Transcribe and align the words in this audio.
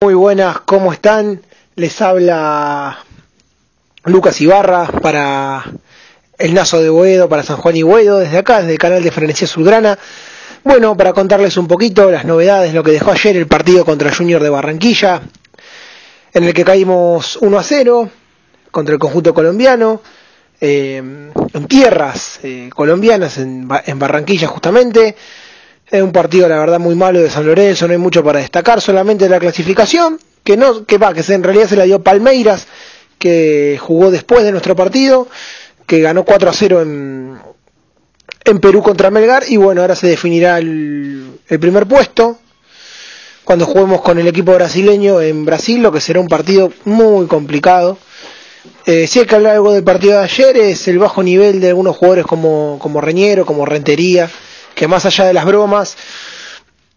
Muy 0.00 0.14
buenas, 0.14 0.60
¿cómo 0.60 0.92
están? 0.92 1.42
Les 1.74 2.00
habla 2.00 2.98
Lucas 4.04 4.40
Ibarra 4.40 4.86
para 4.86 5.64
el 6.38 6.54
Nazo 6.54 6.80
de 6.80 6.88
Boedo, 6.88 7.28
para 7.28 7.42
San 7.42 7.56
Juan 7.56 7.74
y 7.74 7.82
Boedo, 7.82 8.20
desde 8.20 8.38
acá, 8.38 8.58
desde 8.58 8.74
el 8.74 8.78
canal 8.78 9.02
de 9.02 9.10
Frenesía 9.10 9.46
Azulgrana. 9.46 9.98
Bueno, 10.62 10.96
para 10.96 11.12
contarles 11.12 11.56
un 11.56 11.66
poquito 11.66 12.12
las 12.12 12.24
novedades, 12.24 12.72
lo 12.74 12.84
que 12.84 12.92
dejó 12.92 13.10
ayer 13.10 13.36
el 13.36 13.48
partido 13.48 13.84
contra 13.84 14.14
Junior 14.14 14.40
de 14.40 14.50
Barranquilla, 14.50 15.20
en 16.32 16.44
el 16.44 16.54
que 16.54 16.64
caímos 16.64 17.36
1 17.40 17.58
a 17.58 17.62
0 17.64 18.08
contra 18.70 18.92
el 18.92 19.00
conjunto 19.00 19.34
colombiano, 19.34 20.00
eh, 20.60 20.98
en 20.98 21.66
tierras 21.66 22.38
eh, 22.44 22.70
colombianas, 22.72 23.36
en 23.38 23.66
Barranquilla 23.98 24.46
justamente. 24.46 25.16
Es 25.90 26.02
un 26.02 26.12
partido, 26.12 26.46
la 26.48 26.58
verdad, 26.58 26.78
muy 26.78 26.94
malo 26.94 27.20
de 27.20 27.30
San 27.30 27.46
Lorenzo, 27.46 27.86
no 27.86 27.92
hay 27.92 27.98
mucho 27.98 28.22
para 28.22 28.40
destacar, 28.40 28.78
solamente 28.80 29.26
la 29.26 29.38
clasificación, 29.38 30.20
que 30.44 30.54
no, 30.54 30.84
que 30.84 30.98
va, 30.98 31.14
que 31.14 31.32
en 31.32 31.42
realidad 31.42 31.66
se 31.66 31.76
la 31.76 31.84
dio 31.84 32.02
Palmeiras, 32.02 32.66
que 33.18 33.78
jugó 33.80 34.10
después 34.10 34.44
de 34.44 34.52
nuestro 34.52 34.76
partido, 34.76 35.28
que 35.86 36.00
ganó 36.00 36.24
4 36.24 36.50
a 36.50 36.52
0 36.52 36.82
en, 36.82 37.38
en 38.44 38.60
Perú 38.60 38.82
contra 38.82 39.10
Melgar, 39.10 39.44
y 39.48 39.56
bueno, 39.56 39.80
ahora 39.80 39.96
se 39.96 40.08
definirá 40.08 40.58
el, 40.58 41.40
primer 41.58 41.86
puesto, 41.86 42.38
cuando 43.44 43.64
juguemos 43.64 44.02
con 44.02 44.18
el 44.18 44.28
equipo 44.28 44.52
brasileño 44.52 45.22
en 45.22 45.46
Brasil, 45.46 45.80
lo 45.80 45.90
que 45.90 46.02
será 46.02 46.20
un 46.20 46.28
partido 46.28 46.70
muy 46.84 47.26
complicado. 47.26 47.96
Eh, 48.84 49.06
si 49.06 49.20
hay 49.20 49.24
que 49.24 49.36
hablar 49.36 49.54
algo 49.54 49.72
del 49.72 49.84
partido 49.84 50.18
de 50.18 50.24
ayer, 50.24 50.54
es 50.58 50.86
el 50.86 50.98
bajo 50.98 51.22
nivel 51.22 51.62
de 51.62 51.68
algunos 51.68 51.96
jugadores 51.96 52.26
como, 52.26 52.78
como 52.78 53.00
Reñero, 53.00 53.46
como 53.46 53.64
Rentería, 53.64 54.28
que 54.78 54.86
más 54.86 55.04
allá 55.04 55.24
de 55.24 55.32
las 55.32 55.44
bromas 55.44 55.96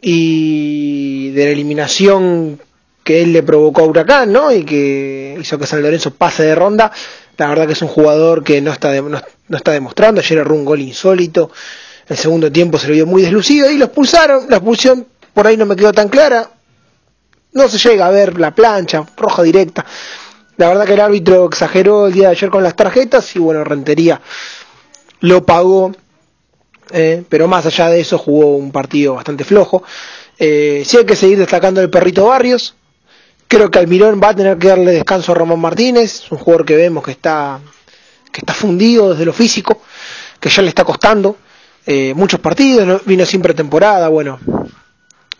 y 0.00 1.30
de 1.30 1.44
la 1.44 1.50
eliminación 1.52 2.60
que 3.04 3.22
él 3.22 3.32
le 3.32 3.44
provocó 3.44 3.82
a 3.82 3.84
Huracán, 3.84 4.32
¿no? 4.32 4.50
Y 4.52 4.64
que 4.64 5.38
hizo 5.40 5.56
que 5.60 5.66
San 5.66 5.80
Lorenzo 5.80 6.12
pase 6.12 6.42
de 6.42 6.56
ronda, 6.56 6.90
la 7.36 7.46
verdad 7.46 7.68
que 7.68 7.74
es 7.74 7.82
un 7.82 7.86
jugador 7.86 8.42
que 8.42 8.60
no 8.60 8.72
está, 8.72 9.00
no, 9.00 9.22
está 9.56 9.70
demostrando, 9.70 10.20
ayer 10.20 10.38
erró 10.38 10.56
un 10.56 10.64
gol 10.64 10.80
insólito, 10.80 11.52
el 12.08 12.16
segundo 12.16 12.50
tiempo 12.50 12.78
se 12.78 12.88
lo 12.88 12.94
vio 12.94 13.06
muy 13.06 13.22
deslucido 13.22 13.70
y 13.70 13.78
lo 13.78 13.84
expulsaron, 13.84 14.46
la 14.48 14.56
expulsión 14.56 15.06
por 15.32 15.46
ahí 15.46 15.56
no 15.56 15.64
me 15.64 15.76
quedó 15.76 15.92
tan 15.92 16.08
clara, 16.08 16.50
no 17.52 17.68
se 17.68 17.78
llega 17.78 18.08
a 18.08 18.10
ver 18.10 18.40
la 18.40 18.50
plancha, 18.56 19.06
roja 19.16 19.44
directa, 19.44 19.86
la 20.56 20.66
verdad 20.66 20.84
que 20.84 20.94
el 20.94 21.00
árbitro 21.00 21.46
exageró 21.46 22.08
el 22.08 22.12
día 22.12 22.26
de 22.26 22.32
ayer 22.32 22.50
con 22.50 22.64
las 22.64 22.74
tarjetas 22.74 23.36
y 23.36 23.38
bueno, 23.38 23.62
Rentería 23.62 24.20
lo 25.20 25.44
pagó 25.44 25.92
eh, 26.92 27.24
pero 27.28 27.48
más 27.48 27.66
allá 27.66 27.88
de 27.90 28.00
eso 28.00 28.18
jugó 28.18 28.56
un 28.56 28.72
partido 28.72 29.14
bastante 29.14 29.44
flojo. 29.44 29.82
Eh, 30.38 30.82
sí 30.86 30.96
hay 30.96 31.04
que 31.04 31.16
seguir 31.16 31.38
destacando 31.38 31.80
el 31.80 31.90
perrito 31.90 32.26
Barrios. 32.26 32.74
Creo 33.46 33.70
que 33.70 33.78
Almirón 33.78 34.20
va 34.22 34.30
a 34.30 34.36
tener 34.36 34.58
que 34.58 34.68
darle 34.68 34.92
descanso 34.92 35.32
a 35.32 35.34
Román 35.34 35.60
Martínez, 35.60 36.30
un 36.30 36.38
jugador 36.38 36.66
que 36.66 36.76
vemos 36.76 37.02
que 37.02 37.12
está, 37.12 37.60
que 38.30 38.40
está 38.40 38.52
fundido 38.52 39.10
desde 39.10 39.24
lo 39.24 39.32
físico, 39.32 39.80
que 40.38 40.50
ya 40.50 40.62
le 40.62 40.68
está 40.68 40.84
costando 40.84 41.36
eh, 41.86 42.12
muchos 42.14 42.40
partidos, 42.40 42.86
¿no? 42.86 43.00
vino 43.06 43.24
sin 43.24 43.40
pretemporada, 43.40 44.08
bueno, 44.08 44.38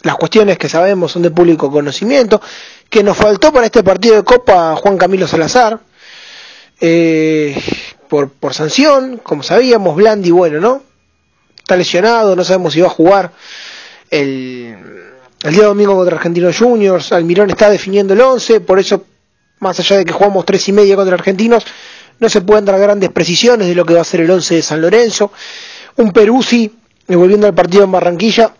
las 0.02 0.16
cuestiones 0.16 0.56
que 0.56 0.68
sabemos 0.68 1.12
son 1.12 1.20
de 1.20 1.30
público 1.30 1.70
conocimiento, 1.70 2.40
que 2.88 3.02
nos 3.02 3.18
faltó 3.18 3.52
para 3.52 3.66
este 3.66 3.82
partido 3.82 4.16
de 4.16 4.24
Copa 4.24 4.74
Juan 4.76 4.96
Camilo 4.96 5.28
Salazar, 5.28 5.78
eh, 6.80 7.54
por, 8.08 8.30
por 8.30 8.54
sanción, 8.54 9.18
como 9.18 9.42
sabíamos, 9.42 9.94
Blandi, 9.94 10.30
bueno, 10.30 10.58
¿no? 10.58 10.87
Está 11.68 11.76
lesionado, 11.76 12.34
no 12.34 12.44
sabemos 12.44 12.72
si 12.72 12.80
va 12.80 12.86
a 12.86 12.90
jugar 12.90 13.30
el, 14.08 14.74
el 15.42 15.52
día 15.52 15.64
domingo 15.64 15.94
contra 15.94 16.16
Argentinos 16.16 16.56
Juniors, 16.56 17.12
Almirón 17.12 17.50
está 17.50 17.68
definiendo 17.68 18.14
el 18.14 18.22
11, 18.22 18.60
por 18.60 18.78
eso, 18.78 19.04
más 19.60 19.78
allá 19.78 19.98
de 19.98 20.06
que 20.06 20.12
jugamos 20.14 20.46
tres 20.46 20.66
y 20.70 20.72
media 20.72 20.96
contra 20.96 21.14
Argentinos, 21.14 21.66
no 22.20 22.28
se 22.30 22.40
pueden 22.40 22.64
dar 22.64 22.80
grandes 22.80 23.10
precisiones 23.10 23.68
de 23.68 23.74
lo 23.74 23.84
que 23.84 23.92
va 23.92 24.00
a 24.00 24.04
ser 24.04 24.22
el 24.22 24.30
11 24.30 24.54
de 24.54 24.62
San 24.62 24.80
Lorenzo. 24.80 25.30
Un 25.96 26.10
Peruzzi, 26.10 26.74
volviendo 27.06 27.46
al 27.46 27.54
partido 27.54 27.84
en 27.84 27.92
Barranquilla, 27.92 28.50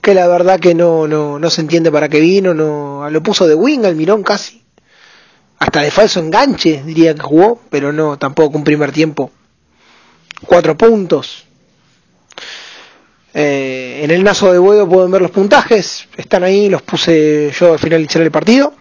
que 0.00 0.14
la 0.14 0.28
verdad 0.28 0.60
que 0.60 0.76
no, 0.76 1.08
no, 1.08 1.40
no 1.40 1.50
se 1.50 1.60
entiende 1.60 1.90
para 1.90 2.08
qué 2.08 2.20
vino, 2.20 2.54
no, 2.54 3.10
lo 3.10 3.20
puso 3.20 3.48
de 3.48 3.56
wing 3.56 3.84
Almirón 3.84 4.22
casi, 4.22 4.62
hasta 5.58 5.80
de 5.80 5.90
falso 5.90 6.20
enganche 6.20 6.84
diría 6.86 7.14
que 7.16 7.22
jugó, 7.22 7.60
pero 7.68 7.92
no, 7.92 8.16
tampoco 8.16 8.56
un 8.56 8.62
primer 8.62 8.92
tiempo. 8.92 9.32
Cuatro 10.46 10.76
puntos, 10.76 11.45
eh, 13.38 14.00
en 14.02 14.10
el 14.10 14.24
Nazo 14.24 14.50
de 14.50 14.58
Buedo 14.58 14.88
pueden 14.88 15.10
ver 15.10 15.20
los 15.20 15.30
puntajes, 15.30 16.08
están 16.16 16.42
ahí, 16.42 16.70
los 16.70 16.80
puse 16.80 17.52
yo 17.52 17.74
al 17.74 17.78
finalizar 17.78 18.22
el 18.22 18.30
partido. 18.30 18.72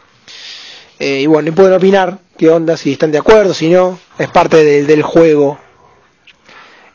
Eh, 0.98 1.20
y 1.24 1.26
bueno, 1.26 1.50
y 1.50 1.52
pueden 1.52 1.74
opinar 1.74 2.20
qué 2.38 2.50
onda, 2.50 2.78
si 2.78 2.94
están 2.94 3.12
de 3.12 3.18
acuerdo, 3.18 3.54
si 3.54 3.68
no, 3.68 4.00
es 4.18 4.30
parte 4.30 4.64
de, 4.64 4.86
del 4.86 5.04
juego 5.04 5.60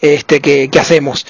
este 0.01 0.41
que, 0.41 0.71
hacemos. 0.81 1.27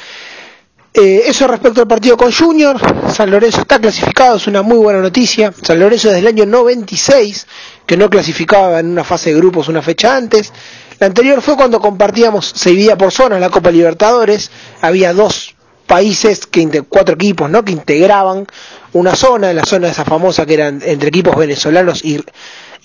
Eh, 0.94 1.24
eso 1.26 1.48
respecto 1.48 1.80
al 1.80 1.88
partido 1.88 2.16
con 2.16 2.30
Junior, 2.30 2.78
San 3.12 3.28
Lorenzo 3.28 3.62
está 3.62 3.80
clasificado, 3.80 4.36
es 4.36 4.46
una 4.46 4.62
muy 4.62 4.78
buena 4.78 5.00
noticia. 5.00 5.52
San 5.60 5.80
Lorenzo 5.80 6.10
desde 6.10 6.20
el 6.20 6.28
año 6.28 6.46
96, 6.46 7.44
que 7.84 7.96
no 7.96 8.08
clasificaba 8.08 8.78
en 8.78 8.86
una 8.86 9.02
fase 9.02 9.30
de 9.30 9.36
grupos 9.36 9.66
una 9.66 9.82
fecha 9.82 10.14
antes. 10.14 10.52
La 11.00 11.08
anterior 11.08 11.42
fue 11.42 11.56
cuando 11.56 11.80
compartíamos, 11.80 12.52
se 12.54 12.70
dividía 12.70 12.96
por 12.96 13.10
zonas 13.10 13.40
la 13.40 13.50
Copa 13.50 13.72
Libertadores, 13.72 14.52
había 14.80 15.12
dos 15.12 15.49
países, 15.90 16.46
que 16.46 16.82
cuatro 16.88 17.16
equipos, 17.16 17.50
¿no? 17.50 17.64
Que 17.64 17.72
integraban 17.72 18.46
una 18.92 19.16
zona, 19.16 19.52
la 19.52 19.64
zona 19.64 19.88
esa 19.88 20.04
famosa 20.04 20.46
que 20.46 20.54
eran 20.54 20.80
entre 20.84 21.08
equipos 21.08 21.34
venezolanos 21.34 22.04
y, 22.04 22.22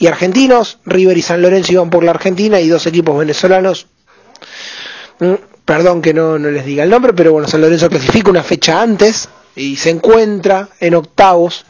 argentinos. 0.08 0.80
River 0.86 1.16
y 1.16 1.22
San 1.22 1.40
Lorenzo 1.44 1.72
iban 1.72 1.92
por 1.92 2.04
la 2.04 2.10
Argentina 2.10 2.60
y 2.60 2.68
dos 2.68 2.88
equipos 2.88 3.16
venezolanos. 3.20 3.86
Mm, 5.20 5.36
perdón 5.64 6.02
que 6.02 6.16
no, 6.16 6.40
no 6.40 6.50
les 6.50 6.66
diga 6.66 6.84
el 6.84 6.90
nombre, 6.90 7.14
pero 7.14 7.32
bueno, 7.32 7.48
San 7.48 7.62
Lorenzo 7.62 7.90
clasifica 7.90 8.32
una 8.32 8.42
fecha 8.42 8.82
antes 8.82 9.30
y 9.56 9.76
se 9.76 9.92
encuentra 9.92 10.70
en 10.80 10.96
octavos 10.96 11.64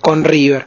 con 0.00 0.24
River. 0.24 0.66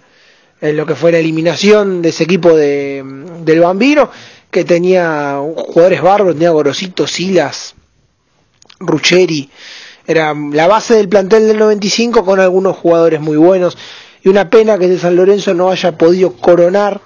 En 0.62 0.78
lo 0.78 0.86
que 0.86 0.94
fue 0.94 1.12
la 1.12 1.18
eliminación 1.18 2.04
de 2.04 2.10
ese 2.10 2.26
equipo 2.26 2.56
de, 2.56 3.04
del 3.40 3.60
Bambino, 3.60 4.12
que 4.52 4.64
tenía 4.64 5.40
jugadores 5.40 6.04
bárbaros, 6.04 6.36
tenía 6.36 6.52
Gorosito, 6.52 7.08
Silas, 7.08 7.74
Rucheri, 8.80 9.50
era 10.08 10.34
la 10.34 10.68
base 10.68 10.96
del 10.96 11.10
plantel 11.10 11.48
del 11.48 11.58
95 11.58 12.24
con 12.24 12.40
algunos 12.40 12.78
jugadores 12.78 13.20
muy 13.20 13.38
buenos 13.38 13.78
y 14.24 14.30
una 14.30 14.50
pena 14.50 14.78
que 14.78 14.88
de 14.88 15.00
San 15.00 15.16
Lorenzo 15.16 15.54
no 15.54 15.70
haya 15.70 15.98
podido 15.98 16.34
coronar 16.34 17.02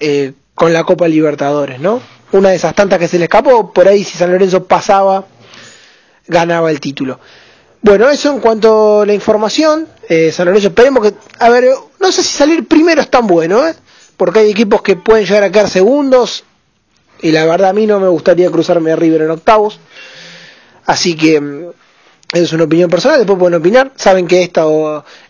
eh, 0.00 0.32
con 0.54 0.72
la 0.72 0.84
Copa 0.84 1.08
Libertadores, 1.08 1.80
¿no? 1.80 2.00
Una 2.32 2.50
de 2.50 2.56
esas 2.56 2.74
tantas 2.74 2.98
que 2.98 3.08
se 3.08 3.18
le 3.18 3.24
escapó, 3.24 3.72
por 3.72 3.88
ahí 3.88 4.04
si 4.04 4.16
San 4.16 4.32
Lorenzo 4.32 4.64
pasaba, 4.64 5.26
ganaba 6.26 6.70
el 6.70 6.80
título. 6.80 7.20
Bueno, 7.82 8.08
eso 8.08 8.32
en 8.32 8.40
cuanto 8.40 9.02
a 9.02 9.06
la 9.06 9.12
información, 9.12 9.88
eh, 10.08 10.30
San 10.32 10.46
Lorenzo 10.46 10.68
esperemos 10.68 11.02
que, 11.02 11.14
a 11.38 11.48
ver, 11.50 11.68
no 12.00 12.12
sé 12.12 12.22
si 12.22 12.36
salir 12.36 12.66
primero 12.66 13.00
es 13.00 13.10
tan 13.10 13.26
bueno, 13.26 13.66
¿eh? 13.66 13.74
Porque 14.16 14.40
hay 14.40 14.50
equipos 14.50 14.82
que 14.82 14.96
pueden 14.96 15.26
llegar 15.26 15.42
a 15.42 15.50
quedar 15.50 15.68
segundos 15.68 16.44
y 17.20 17.30
la 17.32 17.44
verdad 17.46 17.70
a 17.70 17.72
mí 17.72 17.86
no 17.86 18.00
me 18.00 18.08
gustaría 18.08 18.50
cruzarme 18.50 18.92
a 18.92 18.96
River 18.96 19.22
en 19.22 19.30
octavos. 19.30 19.78
Así 20.84 21.16
que 21.16 21.40
mm, 21.40 21.61
es 22.32 22.52
una 22.52 22.64
opinión 22.64 22.88
personal, 22.88 23.18
después 23.18 23.38
pueden 23.38 23.54
opinar. 23.54 23.92
Saben 23.96 24.26
que 24.26 24.42
esta, 24.42 24.64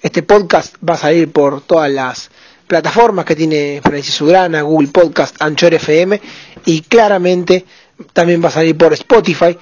este 0.01 0.23
podcast 0.23 0.77
va 0.89 0.95
a 0.95 0.99
salir 0.99 1.31
por 1.33 1.63
todas 1.63 1.91
las 1.91 2.31
plataformas 2.67 3.25
que 3.25 3.37
tiene 3.37 3.81
Francis 3.83 4.15
Sugrana, 4.15 4.63
Google 4.63 4.89
Podcast, 4.89 5.37
Anchor 5.41 5.75
FM 5.75 6.21
y 6.65 6.83
claramente 6.83 7.65
también 8.13 8.43
va 8.43 8.49
a 8.49 8.53
salir 8.53 8.77
por 8.77 8.93
Spotify 8.95 9.57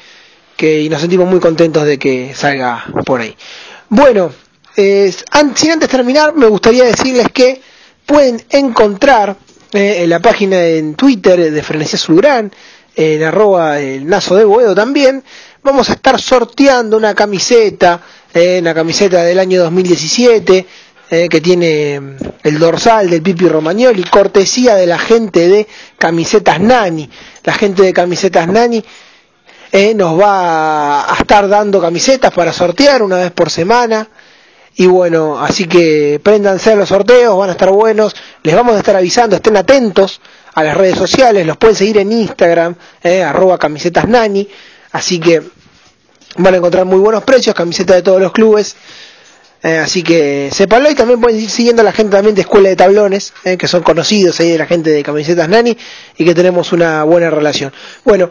que, 0.57 0.89
nos 0.91 1.01
sentimos 1.01 1.29
muy 1.29 1.41
contentos 1.41 1.85
de 1.85 1.99
que 1.99 2.35
salga 2.35 2.85
por 3.05 3.21
ahí. 3.21 3.35
Bueno, 3.89 4.31
sin 4.77 5.71
antes 5.73 5.89
terminar 5.89 6.37
me 6.37 6.47
gustaría 6.47 6.85
decirles 6.85 7.29
que 7.33 7.61
pueden 8.05 8.45
encontrar 8.51 9.37
eh, 9.73 10.03
en 10.03 10.11
la 10.11 10.21
página 10.21 10.63
en 10.63 10.95
Twitter 10.95 11.51
de 11.51 11.63
Frenesía 11.63 11.99
Zulgrán, 11.99 12.53
en 12.95 13.23
arroba 13.23 13.81
el 13.81 14.07
nazo 14.07 14.37
de 14.37 14.45
Boedo 14.45 14.75
también, 14.75 15.25
vamos 15.63 15.89
a 15.91 15.95
estar 15.95 16.21
sorteando 16.21 16.97
una 16.97 17.15
camiseta, 17.15 18.01
eh, 18.33 18.59
una 18.61 18.75
camiseta 18.75 19.23
del 19.23 19.39
año 19.39 19.63
2017, 19.63 20.67
eh, 21.11 21.29
que 21.29 21.41
tiene 21.41 22.01
mm, 22.01 22.17
el 22.45 22.59
dorsal 22.59 23.11
del 23.11 23.23
Pipi 23.23 23.49
Romagnoli, 23.49 24.05
cortesía 24.05 24.77
de 24.77 24.87
la 24.87 24.99
gente 24.99 25.49
de 25.49 25.67
Camisetas 25.99 26.61
Nani. 26.61 27.09
La 27.45 27.55
gente 27.55 27.83
de 27.83 27.93
Camisetas 27.93 28.47
Nani 28.49 28.83
eh, 29.73 29.95
nos 29.95 30.19
va 30.21 31.13
a 31.13 31.17
estar 31.19 31.49
dando 31.49 31.81
camisetas 31.81 32.33
para 32.33 32.53
sortear 32.53 33.03
una 33.03 33.19
vez 33.19 33.33
por 33.33 33.51
semana. 33.51 34.09
Y 34.77 34.87
bueno, 34.87 35.39
así 35.39 35.67
que 35.67 36.21
préndanse 36.23 36.73
a 36.73 36.77
los 36.77 36.89
sorteos, 36.89 37.37
van 37.37 37.51
a 37.51 37.53
estar 37.53 37.71
buenos. 37.71 38.15
Les 38.43 38.55
vamos 38.55 38.75
a 38.77 38.79
estar 38.79 38.97
avisando, 38.97 39.37
estén 39.37 39.57
atentos 39.57 40.21
a 40.55 40.63
las 40.63 40.77
redes 40.77 40.97
sociales, 40.97 41.47
los 41.47 41.57
pueden 41.57 41.77
seguir 41.77 41.99
en 41.99 42.13
Instagram, 42.13 42.75
eh, 43.03 43.23
arroba 43.23 43.59
camisetas 43.59 44.09
nani. 44.09 44.49
Así 44.93 45.21
que 45.21 45.43
van 46.37 46.55
a 46.55 46.57
encontrar 46.57 46.85
muy 46.85 46.99
buenos 46.99 47.25
precios, 47.25 47.55
camisetas 47.55 47.97
de 47.97 48.03
todos 48.03 48.21
los 48.21 48.33
clubes. 48.33 48.77
Eh, 49.63 49.77
así 49.77 50.03
que 50.03 50.49
sépanlo 50.53 50.91
y 50.91 50.95
también 50.95 51.21
pueden 51.21 51.39
ir 51.39 51.51
siguiendo 51.51 51.83
a 51.83 51.85
la 51.85 51.93
gente 51.93 52.13
también 52.17 52.35
de 52.35 52.41
Escuela 52.41 52.71
de 52.71 52.77
Tablones, 52.77 53.35
eh, 53.45 53.59
que 53.59 53.69
son 53.69 53.83
conocidos 53.83 54.41
ahí 54.41 54.51
de 54.51 54.59
la 54.59 54.67
gente 54.67 54.89
de 54.91 55.03
Camisetas 55.03 55.49
Nani 55.51 55.77
y 56.17 56.25
que 56.25 56.35
tenemos 56.35 56.73
una 56.73 57.05
buena 57.05 57.29
relación. 57.29 57.73
Bueno, 58.05 58.31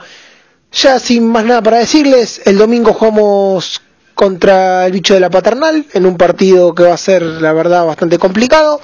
ya 0.71 0.99
sin 0.99 1.27
más 1.27 1.45
nada 1.45 1.61
para 1.61 1.77
decirles, 1.77 2.41
el 2.45 2.57
domingo 2.57 2.93
jugamos 2.93 3.81
contra 4.15 4.87
el 4.87 4.91
bicho 4.91 5.13
de 5.13 5.19
la 5.19 5.29
paternal 5.29 5.85
en 5.93 6.05
un 6.05 6.17
partido 6.17 6.73
que 6.73 6.83
va 6.83 6.93
a 6.93 6.97
ser, 6.97 7.21
la 7.21 7.53
verdad, 7.53 7.85
bastante 7.85 8.17
complicado. 8.17 8.81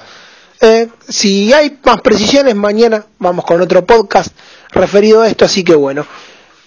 Eh, 0.61 0.87
si 1.09 1.51
hay 1.51 1.77
más 1.83 2.01
precisiones, 2.01 2.55
mañana 2.55 3.05
vamos 3.19 3.43
con 3.43 3.59
otro 3.59 3.85
podcast 3.85 4.33
referido 4.71 5.21
a 5.21 5.27
esto, 5.27 5.45
así 5.45 5.63
que 5.63 5.75
bueno. 5.75 6.05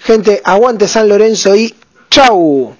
Gente, 0.01 0.41
aguante 0.45 0.89
San 0.89 1.09
Lorenzo 1.09 1.55
y 1.57 1.75
chau. 2.11 2.75